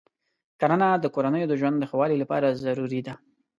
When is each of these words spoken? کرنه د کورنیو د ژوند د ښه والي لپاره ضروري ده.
کرنه 0.59 0.89
د 0.97 1.05
کورنیو 1.15 1.49
د 1.49 1.53
ژوند 1.59 1.75
د 1.79 1.83
ښه 1.89 1.95
والي 1.99 2.17
لپاره 2.23 2.57
ضروري 2.65 3.01
ده. 3.07 3.13